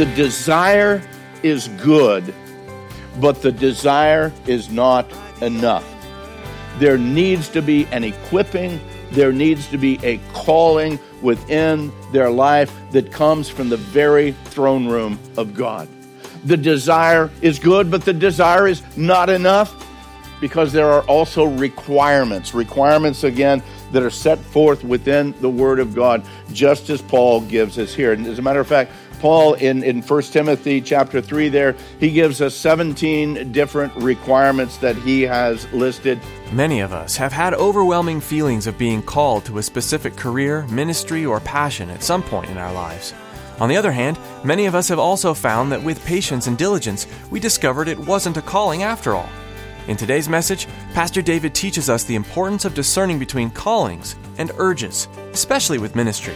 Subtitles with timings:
[0.00, 1.02] the desire
[1.42, 2.34] is good,
[3.20, 5.04] but the desire is not
[5.42, 5.84] enough.
[6.78, 12.72] There needs to be an equipping, there needs to be a calling within their life
[12.92, 15.86] that comes from the very throne room of God.
[16.46, 19.86] The desire is good, but the desire is not enough
[20.40, 22.54] because there are also requirements.
[22.54, 23.62] Requirements, again,
[23.92, 28.14] that are set forth within the Word of God, just as Paul gives us here.
[28.14, 32.10] And as a matter of fact, Paul in, in 1 Timothy chapter 3 there, he
[32.10, 36.18] gives us 17 different requirements that he has listed.
[36.52, 41.26] Many of us have had overwhelming feelings of being called to a specific career, ministry,
[41.26, 43.12] or passion at some point in our lives.
[43.60, 47.06] On the other hand, many of us have also found that with patience and diligence,
[47.30, 49.28] we discovered it wasn't a calling after all.
[49.86, 55.08] In today's message, Pastor David teaches us the importance of discerning between callings and urges,
[55.32, 56.34] especially with ministry.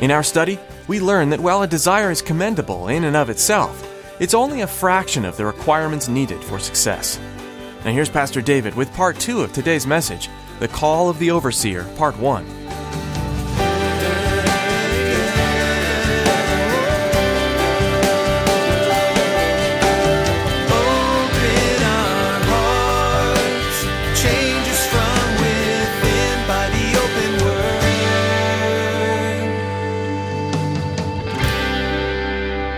[0.00, 3.90] In our study, we learn that while a desire is commendable in and of itself,
[4.20, 7.18] it's only a fraction of the requirements needed for success.
[7.84, 10.28] Now, here's Pastor David with part two of today's message
[10.60, 12.46] The Call of the Overseer, part one.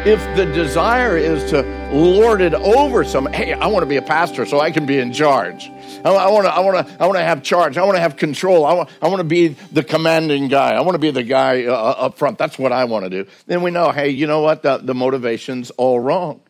[0.07, 1.63] If the desire is to
[1.93, 5.01] lord it over some, hey, I want to be a pastor so I can be
[5.01, 5.69] in charge.
[6.05, 7.77] I, I want to, I want to, I want to have charge.
[7.77, 8.65] I want to have control.
[8.65, 10.75] I want, I want to be the commanding guy.
[10.75, 12.39] I want to be the guy uh, up front.
[12.39, 13.29] That's what I want to do.
[13.49, 14.63] Then we know, hey, you know what?
[14.63, 16.41] The, the motivation's all wrong.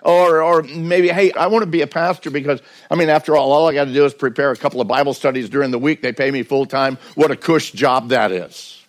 [0.00, 3.52] Or, or maybe, hey, I want to be a pastor because, I mean, after all,
[3.52, 6.00] all I got to do is prepare a couple of Bible studies during the week.
[6.00, 6.96] They pay me full time.
[7.14, 8.85] What a cush job that is.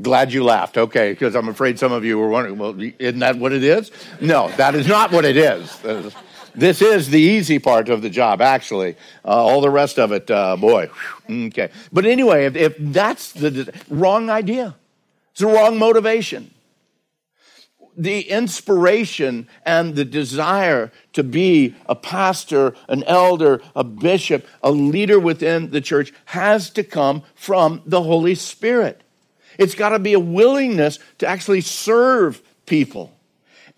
[0.00, 0.78] Glad you laughed.
[0.78, 3.90] Okay, because I'm afraid some of you were wondering, well, isn't that what it is?
[4.20, 5.78] No, that is not what it is.
[6.54, 8.96] This is the easy part of the job, actually.
[9.24, 10.90] Uh, all the rest of it, uh, boy.
[11.30, 11.70] Okay.
[11.92, 14.74] But anyway, if, if that's the wrong idea,
[15.30, 16.50] it's the wrong motivation
[17.96, 25.18] the inspiration and the desire to be a pastor, an elder, a bishop, a leader
[25.18, 29.01] within the church has to come from the Holy Spirit.
[29.58, 33.12] It's got to be a willingness to actually serve people.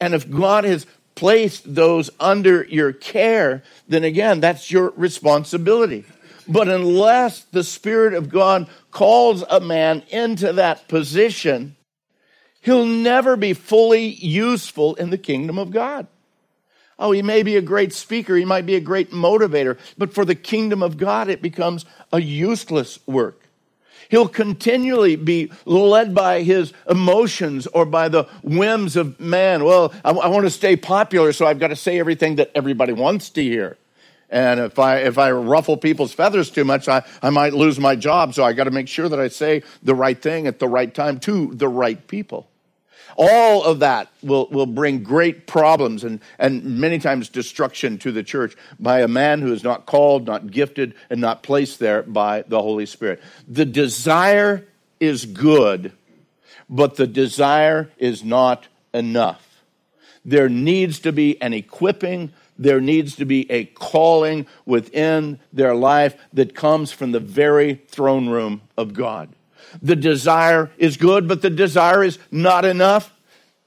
[0.01, 6.05] And if God has placed those under your care, then again, that's your responsibility.
[6.47, 11.77] But unless the Spirit of God calls a man into that position,
[12.61, 16.07] he'll never be fully useful in the kingdom of God.
[16.99, 20.25] Oh, he may be a great speaker, he might be a great motivator, but for
[20.25, 23.44] the kingdom of God, it becomes a useless work.
[24.15, 29.65] He'll continually be led by his emotions or by the whims of man.
[29.65, 32.93] Well, I, I want to stay popular, so I've got to say everything that everybody
[32.93, 33.77] wants to hear.
[34.31, 37.97] And if I if I ruffle people's feathers too much, I, I might lose my
[37.97, 38.35] job.
[38.35, 40.95] So I got to make sure that I say the right thing at the right
[40.95, 42.47] time to the right people.
[43.17, 48.23] All of that will, will bring great problems and, and many times destruction to the
[48.23, 52.43] church by a man who is not called, not gifted, and not placed there by
[52.43, 53.23] the Holy Spirit.
[53.47, 54.67] The desire
[55.01, 55.93] is good,
[56.69, 59.63] but the desire is not enough.
[60.25, 66.17] There needs to be an equipping, there needs to be a calling within their life
[66.33, 69.29] that comes from the very throne room of God.
[69.83, 73.13] The desire is good, but the desire is not enough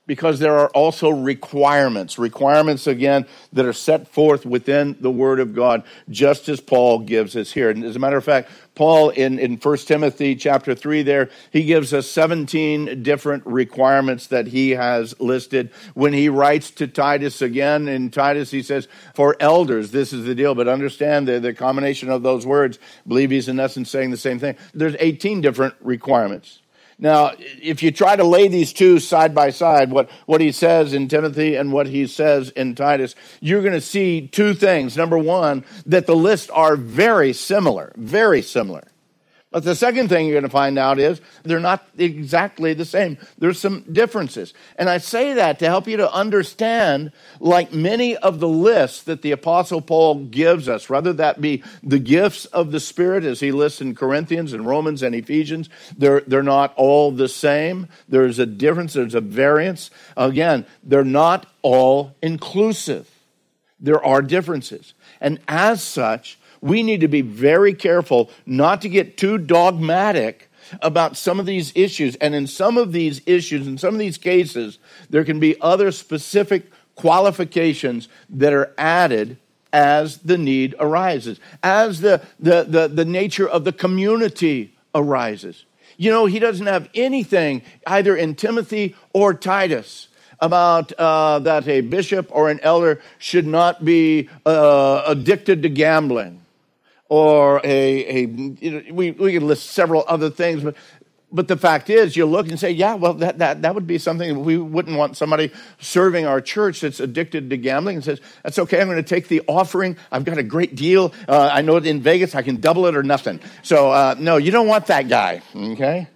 [0.07, 2.18] because there are also requirements.
[2.18, 7.36] Requirements, again, that are set forth within the Word of God, just as Paul gives
[7.36, 7.69] us here.
[7.69, 11.63] And as a matter of fact, Paul in, in 1 Timothy chapter 3 there, he
[11.63, 15.71] gives us 17 different requirements that he has listed.
[15.95, 20.35] When he writes to Titus again, in Titus he says, for elders, this is the
[20.35, 22.77] deal, but understand the, the combination of those words,
[23.07, 24.56] believe he's in essence saying the same thing.
[24.75, 26.59] There's 18 different requirements.
[27.00, 30.94] Now, if you try to lay these two side by side, what, what he says
[30.94, 34.98] in Timothy and what he says in Titus, you're going to see two things.
[34.98, 38.88] Number one, that the lists are very similar, very similar.
[39.50, 43.18] But the second thing you're going to find out is they're not exactly the same.
[43.38, 44.54] There's some differences.
[44.76, 49.22] And I say that to help you to understand, like many of the lists that
[49.22, 53.54] the Apostle Paul gives us, whether that be the gifts of the Spirit as he
[53.54, 57.88] lists in Corinthians and Romans and Ephesians, they're, they're not all the same.
[58.10, 59.90] There's a difference, there's a variance.
[60.18, 63.10] Again, they're not all inclusive.
[63.80, 64.94] There are differences.
[65.22, 70.50] And as such, we need to be very careful not to get too dogmatic
[70.81, 72.15] about some of these issues.
[72.15, 75.92] And in some of these issues, in some of these cases, there can be other
[75.92, 79.38] specific qualifications that are added
[79.71, 85.65] as the need arises, as the, the, the, the nature of the community arises.
[85.98, 90.07] You know, he doesn't have anything either in Timothy or Titus
[90.39, 96.42] about uh, that a bishop or an elder should not be uh, addicted to gambling
[97.09, 100.75] or a, a you know, we, we could list several other things, but,
[101.31, 103.98] but the fact is, you look and say, yeah, well, that, that, that would be
[103.98, 108.59] something we wouldn't want somebody serving our church that's addicted to gambling and says, that's
[108.59, 109.98] okay, I'm going to take the offering.
[110.12, 111.13] I've got a great deal.
[111.27, 113.42] Uh, I know it in Vegas, I can double it or nothing.
[113.62, 116.07] So, uh, no, you don't want that guy, okay?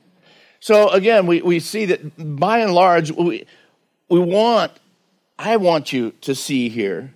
[0.60, 3.46] So, again, we, we see that by and large, we,
[4.10, 4.72] we want,
[5.38, 7.14] I want you to see here,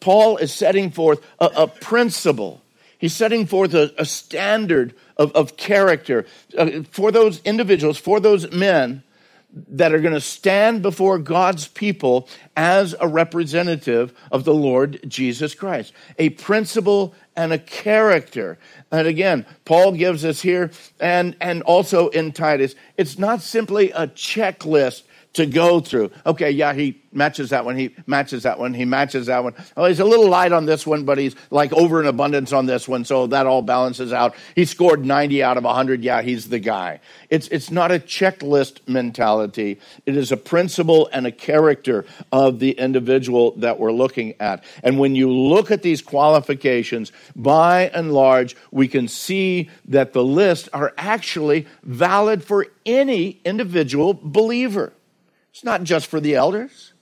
[0.00, 2.62] Paul is setting forth a, a principle
[2.98, 8.50] He's setting forth a, a standard of, of character uh, for those individuals, for those
[8.50, 9.04] men
[9.50, 15.54] that are going to stand before God's people as a representative of the Lord Jesus
[15.54, 15.92] Christ.
[16.18, 18.58] A principle and a character.
[18.92, 24.08] And again, Paul gives us here and, and also in Titus, it's not simply a
[24.08, 25.02] checklist
[25.38, 26.10] to go through.
[26.26, 29.54] Okay, yeah, he matches that one, he matches that one, he matches that one.
[29.76, 32.66] Oh, he's a little light on this one, but he's like over in abundance on
[32.66, 34.34] this one, so that all balances out.
[34.56, 36.02] He scored 90 out of 100.
[36.02, 36.98] Yeah, he's the guy.
[37.30, 42.72] It's, it's not a checklist mentality, it is a principle and a character of the
[42.72, 44.64] individual that we're looking at.
[44.82, 50.24] And when you look at these qualifications, by and large, we can see that the
[50.24, 54.92] list are actually valid for any individual believer.
[55.50, 56.92] It's not just for the elders.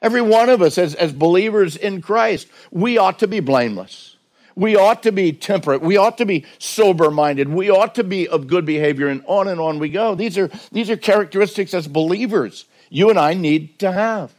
[0.00, 4.16] Every one of us, as, as believers in Christ, we ought to be blameless.
[4.54, 5.80] We ought to be temperate.
[5.80, 7.48] We ought to be sober minded.
[7.48, 10.14] We ought to be of good behavior, and on and on we go.
[10.14, 14.32] These are, these are characteristics as believers you and I need to have.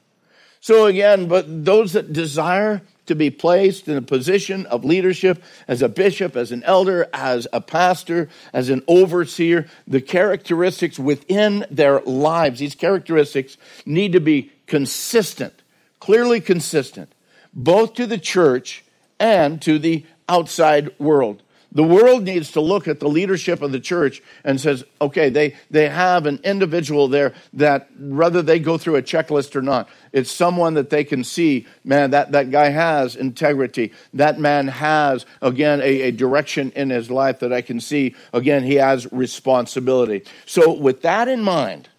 [0.62, 5.82] So, again, but those that desire to be placed in a position of leadership as
[5.82, 12.00] a bishop, as an elder, as a pastor, as an overseer, the characteristics within their
[12.02, 15.62] lives, these characteristics need to be consistent,
[16.00, 17.14] clearly consistent,
[17.54, 18.84] both to the church
[19.20, 21.42] and to the outside world.
[21.74, 25.56] The world needs to look at the leadership of the church and says, okay, they,
[25.72, 30.32] they have an individual there that whether they go through a checklist or not, it's
[30.32, 33.92] someone that they can see, man, that, that guy has integrity.
[34.14, 38.16] That man has, again, a, a direction in his life that I can see.
[38.32, 40.24] Again, he has responsibility.
[40.46, 41.90] So with that in mind,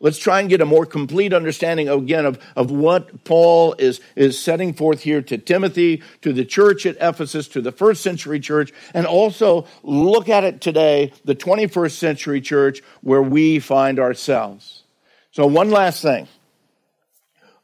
[0.00, 4.38] Let's try and get a more complete understanding again of, of what Paul is, is
[4.38, 8.72] setting forth here to Timothy, to the church at Ephesus, to the first century church,
[8.94, 14.84] and also look at it today, the 21st century church, where we find ourselves.
[15.30, 16.28] So, one last thing.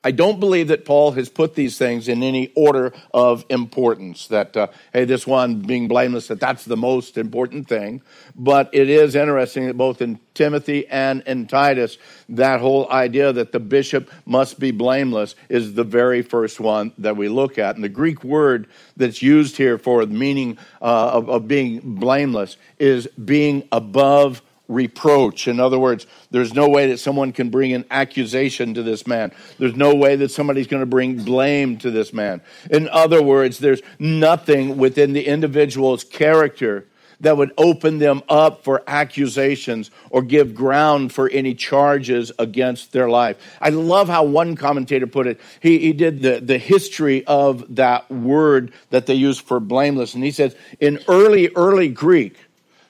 [0.04, 4.26] I don't believe that Paul has put these things in any order of importance.
[4.28, 8.02] That, uh, hey, this one being blameless, that that's the most important thing.
[8.34, 11.98] But it is interesting that both in Timothy and in Titus,
[12.30, 17.16] that whole idea that the bishop must be blameless is the very first one that
[17.16, 17.76] we look at.
[17.76, 18.66] And the Greek word
[18.96, 25.48] that's used here for the meaning uh, of, of being blameless is being above reproach.
[25.48, 29.32] In other words, there's no way that someone can bring an accusation to this man.
[29.58, 32.42] There's no way that somebody's going to bring blame to this man.
[32.70, 36.86] In other words, there's nothing within the individual's character
[37.22, 43.08] that would open them up for accusations or give ground for any charges against their
[43.08, 43.36] life.
[43.60, 45.40] I love how one commentator put it.
[45.60, 50.14] He, he did the, the history of that word that they use for blameless.
[50.14, 52.36] And he says, in early, early Greek,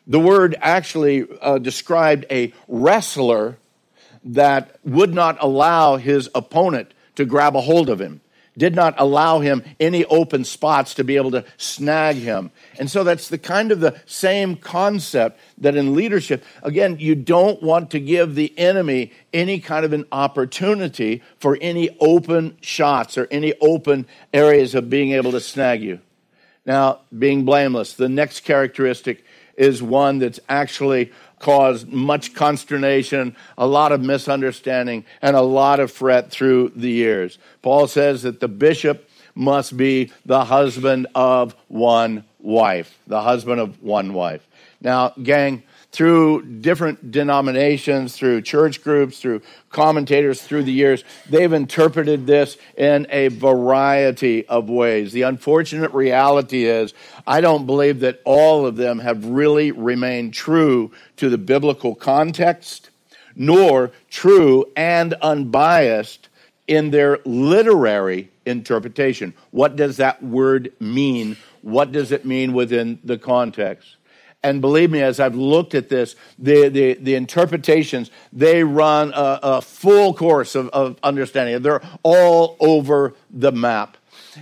[0.07, 3.59] the word actually uh, described a wrestler
[4.25, 8.21] that would not allow his opponent to grab a hold of him.
[8.57, 12.51] did not allow him any open spots to be able to snag him.
[12.79, 17.63] And so that's the kind of the same concept that in leadership, again, you don't
[17.63, 23.27] want to give the enemy any kind of an opportunity for any open shots or
[23.31, 26.01] any open areas of being able to snag you.
[26.65, 29.25] Now, being blameless, the next characteristic
[29.57, 35.91] is one that's actually caused much consternation, a lot of misunderstanding, and a lot of
[35.91, 37.39] fret through the years.
[37.63, 43.83] Paul says that the bishop must be the husband of one wife, the husband of
[43.83, 44.47] one wife.
[44.81, 52.27] Now, gang, through different denominations, through church groups, through commentators through the years, they've interpreted
[52.27, 55.13] this in a variety of ways.
[55.13, 56.95] The unfortunate reality is,
[57.27, 62.89] I don't believe that all of them have really remained true to the biblical context,
[63.37, 66.31] nor true and unbiased
[66.67, 69.35] in their literary interpretation.
[69.51, 71.37] What does that word mean?
[71.61, 73.97] What does it mean within the context?
[74.45, 79.39] And believe me, as I've looked at this, the, the, the interpretations, they run a,
[79.43, 81.63] a full course of, of understanding.
[81.63, 83.97] They're all over the map.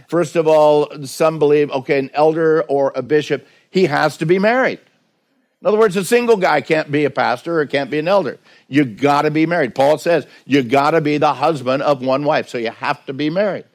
[0.09, 4.39] First of all, some believe, okay, an elder or a bishop, he has to be
[4.39, 4.81] married.
[5.61, 8.39] In other words, a single guy can't be a pastor or can't be an elder.
[8.69, 9.75] You gotta be married.
[9.75, 13.29] Paul says you gotta be the husband of one wife, so you have to be
[13.29, 13.67] married.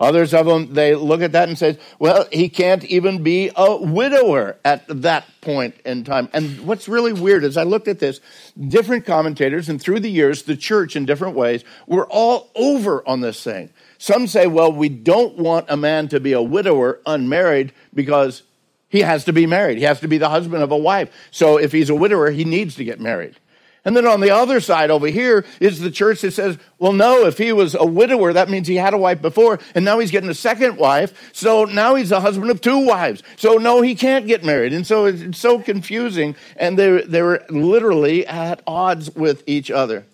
[0.00, 3.76] Others of them, they look at that and say, well, he can't even be a
[3.76, 6.30] widower at that point in time.
[6.32, 8.20] And what's really weird is I looked at this,
[8.58, 13.20] different commentators, and through the years, the church in different ways, were all over on
[13.20, 13.70] this thing.
[13.98, 18.42] Some say, well, we don't want a man to be a widower unmarried because
[18.88, 19.76] he has to be married.
[19.76, 21.10] He has to be the husband of a wife.
[21.30, 23.38] So if he's a widower, he needs to get married.
[23.84, 27.26] And then on the other side over here is the church that says, well, no,
[27.26, 30.10] if he was a widower, that means he had a wife before, and now he's
[30.10, 31.30] getting a second wife.
[31.32, 33.22] So now he's a husband of two wives.
[33.36, 34.72] So no, he can't get married.
[34.72, 36.36] And so it's so confusing.
[36.56, 40.04] And they, they were literally at odds with each other.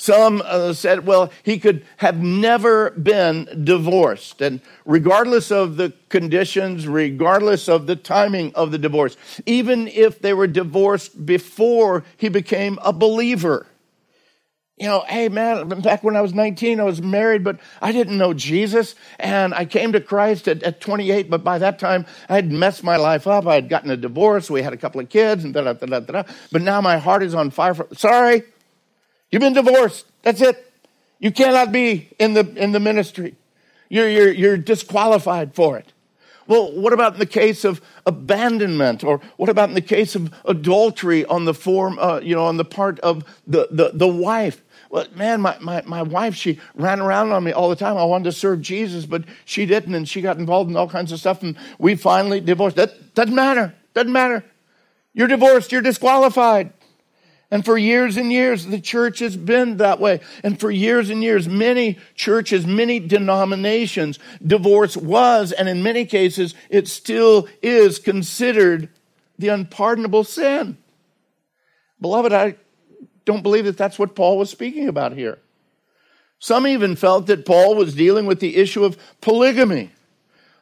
[0.00, 4.40] Some uh, said, well, he could have never been divorced.
[4.40, 10.32] And regardless of the conditions, regardless of the timing of the divorce, even if they
[10.32, 13.66] were divorced before he became a believer.
[14.78, 18.16] You know, hey man, back when I was 19, I was married, but I didn't
[18.16, 18.94] know Jesus.
[19.18, 22.82] And I came to Christ at, at 28, but by that time I had messed
[22.82, 23.46] my life up.
[23.46, 24.48] I had gotten a divorce.
[24.48, 26.22] We had a couple of kids and da da da da da.
[26.50, 27.74] But now my heart is on fire.
[27.74, 28.44] For, sorry,
[29.30, 30.06] You've been divorced.
[30.22, 30.72] That's it.
[31.18, 33.34] You cannot be in the, in the ministry.
[33.88, 35.92] You're, you're, you're disqualified for it.
[36.46, 39.04] Well, what about in the case of abandonment?
[39.04, 42.56] Or what about in the case of adultery on the form, uh, you know, on
[42.56, 44.60] the part of the, the, the wife?
[44.90, 47.96] Well, man, my, my, my wife, she ran around on me all the time.
[47.96, 51.12] I wanted to serve Jesus, but she didn't, and she got involved in all kinds
[51.12, 52.74] of stuff, and we finally divorced.
[52.74, 53.72] That doesn't matter.
[53.94, 54.44] Doesn't matter.
[55.14, 55.70] You're divorced.
[55.70, 56.72] You're disqualified.
[57.50, 60.20] And for years and years, the church has been that way.
[60.44, 66.54] And for years and years, many churches, many denominations, divorce was, and in many cases,
[66.68, 68.88] it still is considered
[69.36, 70.76] the unpardonable sin.
[72.00, 72.54] Beloved, I
[73.24, 75.38] don't believe that that's what Paul was speaking about here.
[76.38, 79.90] Some even felt that Paul was dealing with the issue of polygamy,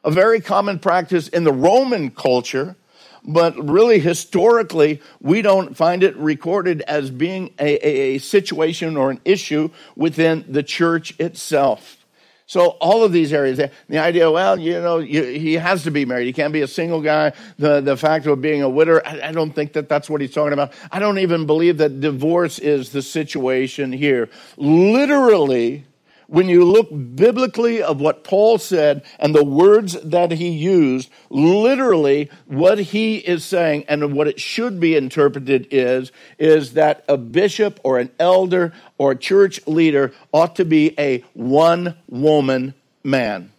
[0.02, 2.76] a very common practice in the Roman culture
[3.25, 9.11] but really historically, we don't find it recorded as being a, a, a, situation or
[9.11, 11.99] an issue within the church itself.
[12.47, 16.07] So all of these areas, the idea, well, you know, you, he has to be
[16.07, 16.25] married.
[16.25, 17.35] He can't be a single guy.
[17.59, 20.33] The, the fact of being a widower, I, I don't think that that's what he's
[20.33, 20.73] talking about.
[20.91, 24.31] I don't even believe that divorce is the situation here.
[24.57, 25.85] Literally,
[26.28, 32.30] when you look biblically of what Paul said and the words that he used, literally
[32.44, 37.80] what he is saying and what it should be interpreted is, is that a bishop
[37.82, 43.50] or an elder or a church leader ought to be a one woman man.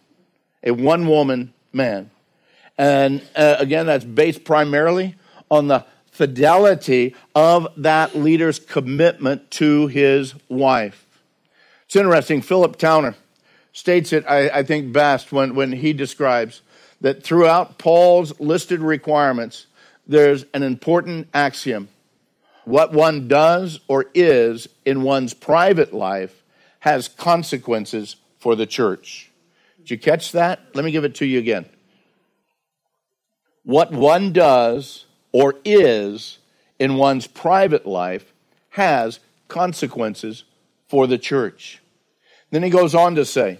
[0.62, 2.08] A one woman man.
[2.78, 5.16] And uh, again, that's based primarily
[5.50, 11.04] on the fidelity of that leader's commitment to his wife.
[11.90, 12.40] It's interesting.
[12.40, 13.16] Philip Towner
[13.72, 16.62] states it, I, I think, best when, when he describes
[17.00, 19.66] that throughout Paul's listed requirements,
[20.06, 21.88] there's an important axiom.
[22.64, 26.44] What one does or is in one's private life
[26.78, 29.32] has consequences for the church.
[29.78, 30.60] Did you catch that?
[30.74, 31.66] Let me give it to you again.
[33.64, 36.38] What one does or is
[36.78, 38.32] in one's private life
[38.68, 39.18] has
[39.48, 40.44] consequences
[40.90, 41.80] for the church.
[42.50, 43.58] Then he goes on to say,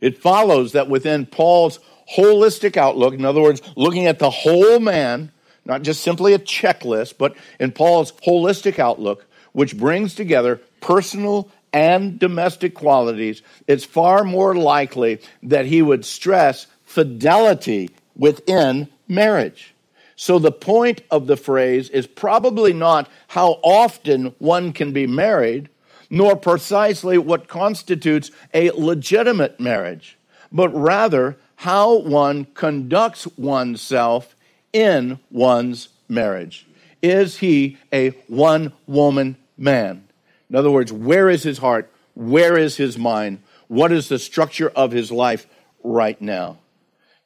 [0.00, 1.80] It follows that within Paul's
[2.16, 5.32] holistic outlook, in other words, looking at the whole man,
[5.64, 12.18] not just simply a checklist, but in Paul's holistic outlook, which brings together personal and
[12.18, 19.74] domestic qualities, it's far more likely that he would stress fidelity within marriage.
[20.14, 25.68] So the point of the phrase is probably not how often one can be married,
[26.12, 30.18] nor precisely what constitutes a legitimate marriage,
[30.52, 34.36] but rather how one conducts oneself
[34.74, 36.66] in one's marriage.
[37.00, 40.06] Is he a one woman man?
[40.50, 41.90] In other words, where is his heart?
[42.14, 43.42] Where is his mind?
[43.68, 45.46] What is the structure of his life
[45.82, 46.58] right now?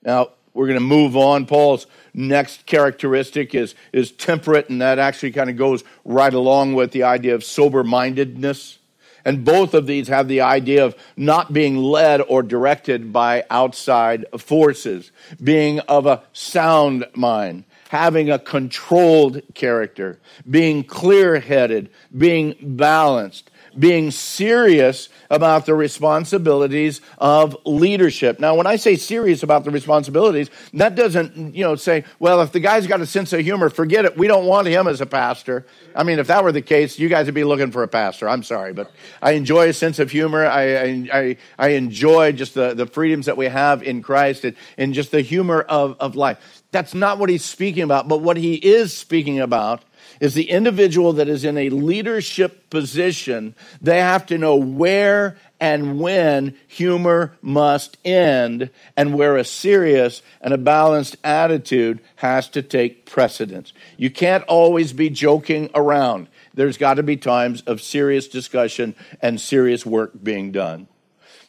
[0.00, 1.46] Now, we're going to move on.
[1.46, 6.92] Paul's next characteristic is, is temperate, and that actually kind of goes right along with
[6.92, 8.78] the idea of sober mindedness.
[9.24, 14.24] And both of these have the idea of not being led or directed by outside
[14.38, 15.10] forces,
[15.42, 24.10] being of a sound mind, having a controlled character, being clear headed, being balanced, being
[24.10, 28.38] serious about the responsibilities of leadership.
[28.40, 32.52] Now, when I say serious about the responsibilities, that doesn't, you know, say, well, if
[32.52, 34.16] the guy's got a sense of humor, forget it.
[34.16, 35.66] We don't want him as a pastor.
[35.94, 38.28] I mean, if that were the case, you guys would be looking for a pastor.
[38.28, 38.90] I'm sorry, but
[39.20, 40.46] I enjoy a sense of humor.
[40.46, 44.94] I, I, I enjoy just the, the freedoms that we have in Christ and, and
[44.94, 46.62] just the humor of, of life.
[46.70, 49.82] That's not what he's speaking about, but what he is speaking about
[50.20, 55.98] is the individual that is in a leadership position, they have to know where and
[55.98, 63.06] when humor must end and where a serious and a balanced attitude has to take
[63.06, 63.72] precedence.
[63.96, 66.28] You can't always be joking around.
[66.54, 70.88] There's got to be times of serious discussion and serious work being done.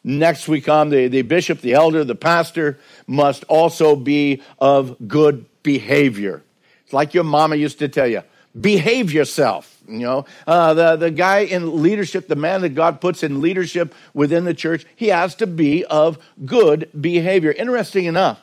[0.04, 5.46] Next we come, the, the bishop, the elder, the pastor must also be of good
[5.63, 6.44] behavior.
[6.86, 8.24] It's like your mama used to tell you
[8.60, 9.74] behave yourself.
[9.88, 13.96] You know, uh, the, the guy in leadership, the man that God puts in leadership
[14.14, 17.52] within the church, he has to be of good behavior.
[17.54, 18.42] Interesting enough,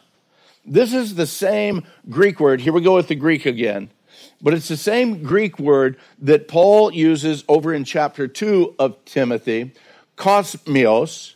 [0.64, 2.62] this is the same Greek word.
[2.62, 3.90] Here we go with the Greek again.
[4.40, 9.73] But it's the same Greek word that Paul uses over in chapter 2 of Timothy,
[10.17, 11.34] kosmios,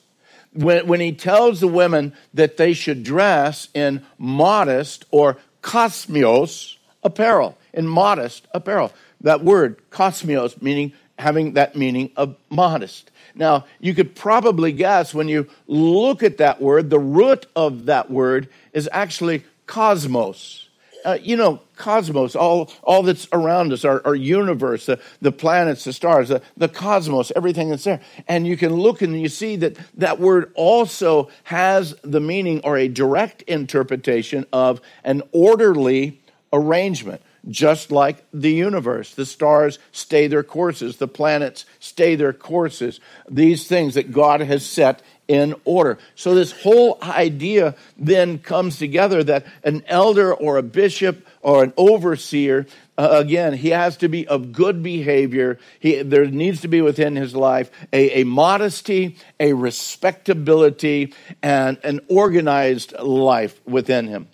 [0.53, 7.59] when, when he tells the women that they should dress in modest or kosmios apparel
[7.79, 8.93] in modest apparel.
[9.21, 13.11] That word, kosmios, meaning having that meaning of modest.
[13.37, 18.11] Now, you could probably guess when you look at that word, the root of that
[18.11, 20.69] word is actually cosmos.
[21.05, 25.85] Uh, you know, cosmos, all, all that's around us, our, our universe, the, the planets,
[25.85, 28.01] the stars, the, the cosmos, everything that's there.
[28.27, 32.77] And you can look and you see that that word also has the meaning or
[32.77, 36.21] a direct interpretation of an orderly
[36.53, 39.15] arrangement just like the universe.
[39.15, 44.65] The stars stay their courses, the planets stay their courses, these things that God has
[44.65, 45.99] set in order.
[46.15, 51.75] So, this whole idea then comes together that an elder or a bishop or an
[51.77, 55.59] overseer, uh, again, he has to be of good behavior.
[55.79, 62.01] He, there needs to be within his life a, a modesty, a respectability, and an
[62.09, 64.29] organized life within him.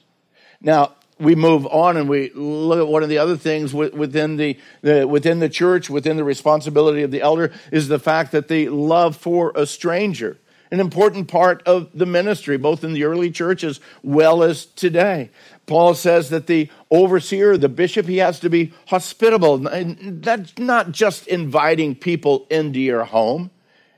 [0.61, 4.59] Now, we move on and we look at one of the other things within the,
[4.83, 8.69] the, within the church, within the responsibility of the elder, is the fact that the
[8.69, 10.39] love for a stranger,
[10.71, 15.31] an important part of the ministry, both in the early church as well as today.
[15.67, 19.67] Paul says that the overseer, the bishop, he has to be hospitable.
[19.67, 23.51] And that's not just inviting people into your home.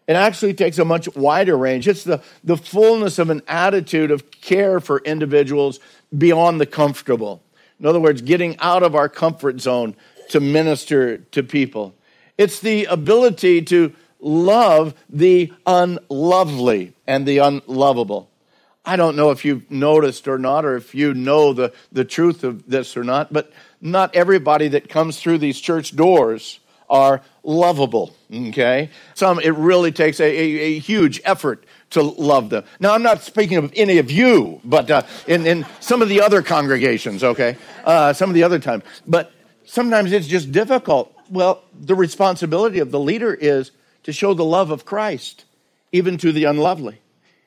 [0.07, 1.89] It actually takes a much wider range.
[1.89, 5.81] It's the, the fullness of an attitude of care for individuals
[6.17, 7.43] beyond the comfortable.
[7.81, 9.97] In other words, getting out of our comfort zone
[10.31, 11.95] to minister to people.
[12.39, 18.31] It's the ability to love the unlovely and the unlovable.
[18.85, 22.45] I don't know if you've noticed or not, or if you know the, the truth
[22.45, 28.15] of this or not, but not everybody that comes through these church doors are lovable.
[28.33, 28.91] Okay?
[29.15, 32.65] Some, it really takes a, a, a huge effort to love them.
[32.81, 36.21] Now, I'm not speaking of any of you, but uh, in, in some of the
[36.21, 37.57] other congregations, okay?
[37.85, 38.83] Uh, some of the other times.
[39.07, 39.33] But
[39.65, 41.15] sometimes it's just difficult.
[41.31, 43.71] Well, the responsibility of the leader is
[44.03, 45.45] to show the love of Christ,
[45.93, 47.01] even to the unlovely,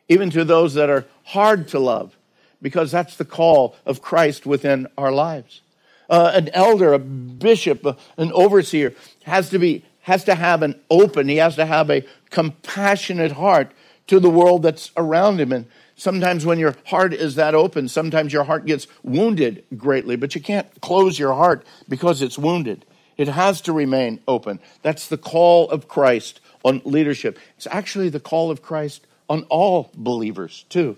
[0.07, 2.17] even to those that are hard to love,
[2.61, 5.61] because that's the call of Christ within our lives.
[6.09, 7.85] Uh, an elder, a bishop,
[8.17, 8.93] an overseer
[9.23, 13.71] has to be has to have an open, he has to have a compassionate heart
[14.07, 15.51] to the world that's around him.
[15.51, 20.33] And sometimes when your heart is that open, sometimes your heart gets wounded greatly, but
[20.33, 22.85] you can't close your heart because it's wounded.
[23.17, 24.59] It has to remain open.
[24.81, 27.37] That's the call of Christ on leadership.
[27.57, 30.97] It's actually the call of Christ on all believers, too.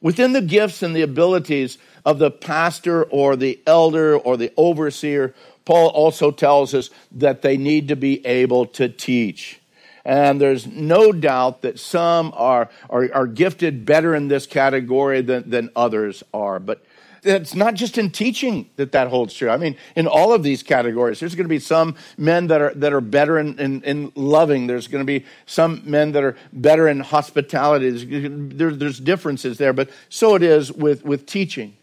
[0.00, 5.34] Within the gifts and the abilities of the pastor or the elder or the overseer,
[5.64, 9.60] Paul also tells us that they need to be able to teach.
[10.04, 15.50] And there's no doubt that some are, are, are gifted better in this category than,
[15.50, 16.58] than others are.
[16.58, 16.82] But
[17.22, 19.50] it's not just in teaching that that holds true.
[19.50, 22.72] I mean, in all of these categories, there's going to be some men that are
[22.74, 24.66] that are better in, in, in loving.
[24.66, 27.90] There's going to be some men that are better in hospitality.
[27.90, 31.76] There's, there, there's differences there, but so it is with, with teaching.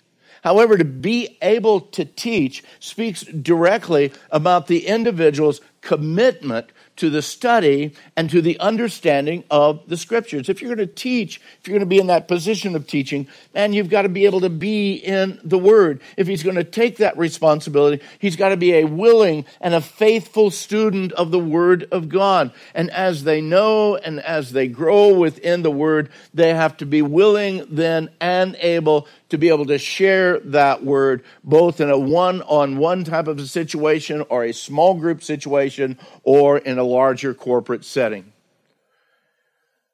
[0.43, 7.93] However, to be able to teach speaks directly about the individual's commitment to the study
[8.15, 10.49] and to the understanding of the scriptures.
[10.49, 13.27] If you're going to teach, if you're going to be in that position of teaching,
[13.53, 16.01] man, you've got to be able to be in the word.
[16.17, 19.81] If he's going to take that responsibility, he's got to be a willing and a
[19.81, 22.51] faithful student of the word of God.
[22.73, 27.01] And as they know and as they grow within the word, they have to be
[27.01, 32.41] willing then and able to be able to share that word both in a one
[32.43, 37.33] on one type of a situation or a small group situation or in a larger
[37.33, 38.31] corporate setting.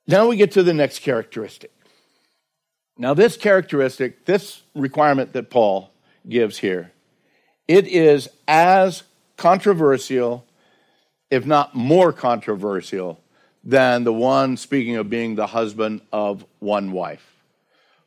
[0.08, 1.72] Now we get to the next characteristic.
[2.98, 5.92] Now, this characteristic, this requirement that Paul
[6.28, 6.92] gives here,
[7.68, 9.04] it is as
[9.38, 10.46] controversial,
[11.32, 13.20] if not more controversial,
[13.64, 17.31] than the one speaking of being the husband of one wife.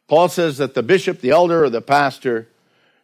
[0.08, 2.48] Paul says that the bishop, the elder, or the pastor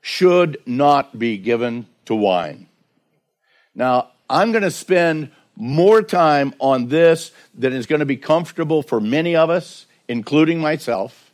[0.00, 2.68] should not be given to wine.
[3.74, 8.82] Now, I'm going to spend more time on this than is going to be comfortable
[8.82, 11.29] for many of us, including myself.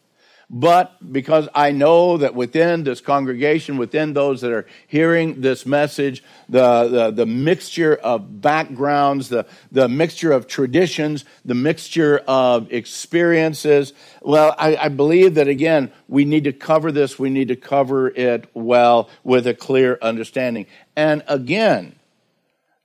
[0.48, 6.22] But because I know that within this congregation, within those that are hearing this message,
[6.48, 13.92] the, the, the, mixture of backgrounds, the, the mixture of traditions, the mixture of experiences,
[14.22, 18.08] well, I, I believe that again, we need to cover this, we need to cover
[18.08, 20.66] it well with a clear understanding.
[20.94, 21.96] And again,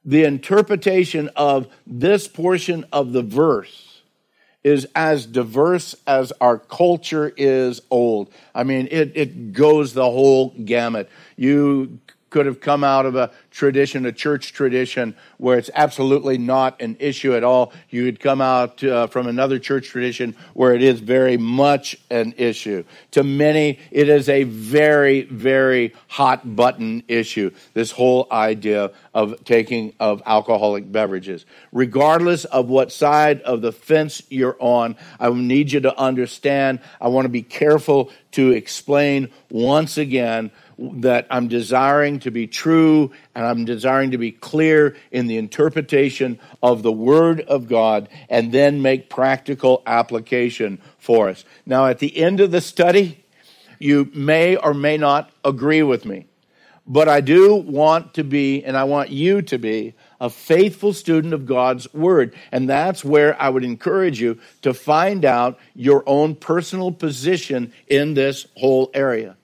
[0.03, 3.90] the interpretation of this portion of the verse
[4.63, 8.31] is as diverse as our culture is old.
[8.53, 11.09] I mean, it, it goes the whole gamut.
[11.35, 11.99] You
[12.31, 16.95] could have come out of a tradition, a church tradition, where it's absolutely not an
[16.99, 17.73] issue at all.
[17.89, 22.33] You could come out uh, from another church tradition where it is very much an
[22.37, 22.85] issue.
[23.11, 29.93] To many, it is a very, very hot button issue, this whole idea of taking
[29.99, 31.45] of alcoholic beverages.
[31.73, 37.09] Regardless of what side of the fence you're on, I need you to understand, I
[37.09, 43.45] want to be careful to explain once again that I'm desiring to be true and
[43.45, 48.81] I'm desiring to be clear in the interpretation of the Word of God and then
[48.81, 51.45] make practical application for us.
[51.65, 53.23] Now, at the end of the study,
[53.77, 56.25] you may or may not agree with me,
[56.87, 61.33] but I do want to be, and I want you to be, a faithful student
[61.33, 62.35] of God's Word.
[62.51, 68.15] And that's where I would encourage you to find out your own personal position in
[68.15, 69.35] this whole area.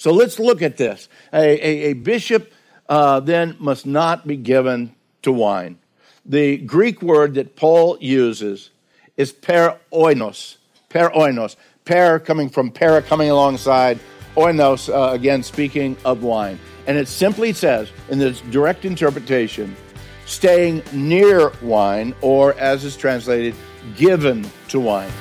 [0.00, 1.10] So let's look at this.
[1.30, 2.54] A, a, a bishop
[2.88, 5.78] uh, then must not be given to wine.
[6.24, 8.70] The Greek word that Paul uses
[9.18, 10.56] is per oinos.
[10.88, 11.56] Per oinos.
[11.84, 14.00] Per coming from para, coming alongside.
[14.36, 16.58] Oinos, uh, again, speaking of wine.
[16.86, 19.76] And it simply says, in this direct interpretation,
[20.24, 23.54] staying near wine, or as is translated,
[23.98, 25.12] given to wine.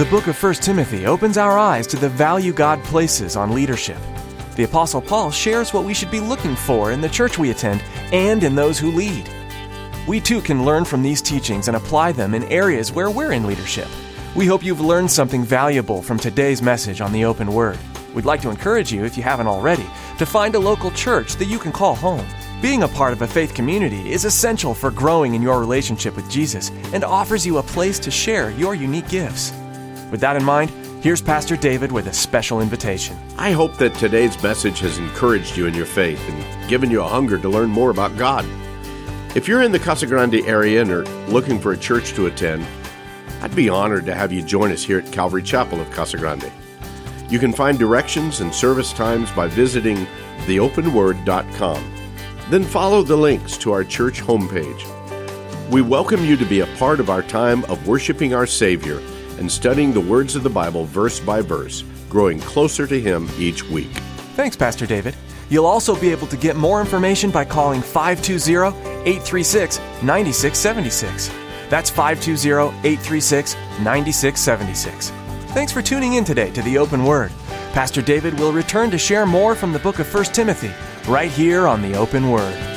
[0.00, 3.98] The book of 1 Timothy opens our eyes to the value God places on leadership.
[4.56, 7.84] The Apostle Paul shares what we should be looking for in the church we attend
[8.10, 9.28] and in those who lead.
[10.08, 13.46] We too can learn from these teachings and apply them in areas where we're in
[13.46, 13.88] leadership.
[14.34, 17.78] We hope you've learned something valuable from today's message on the open word.
[18.14, 19.86] We'd like to encourage you, if you haven't already,
[20.16, 22.26] to find a local church that you can call home.
[22.62, 26.30] Being a part of a faith community is essential for growing in your relationship with
[26.30, 29.52] Jesus and offers you a place to share your unique gifts.
[30.10, 30.70] With that in mind,
[31.04, 33.16] here's Pastor David with a special invitation.
[33.38, 37.08] I hope that today's message has encouraged you in your faith and given you a
[37.08, 38.44] hunger to learn more about God.
[39.36, 42.66] If you're in the Casa Grande area and are looking for a church to attend,
[43.40, 46.50] I'd be honored to have you join us here at Calvary Chapel of Casa Grande.
[47.28, 50.08] You can find directions and service times by visiting
[50.46, 51.94] theopenword.com.
[52.50, 55.70] Then follow the links to our church homepage.
[55.70, 59.00] We welcome you to be a part of our time of worshiping our Savior
[59.40, 63.64] and studying the words of the Bible verse by verse, growing closer to Him each
[63.64, 63.90] week.
[64.36, 65.16] Thanks, Pastor David.
[65.48, 68.68] You'll also be able to get more information by calling 520
[69.04, 71.30] 836 9676.
[71.68, 75.10] That's 520 836 9676.
[75.52, 77.32] Thanks for tuning in today to the Open Word.
[77.72, 80.70] Pastor David will return to share more from the book of 1 Timothy
[81.08, 82.69] right here on the Open Word.